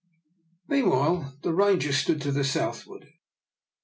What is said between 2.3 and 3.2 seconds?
the southward.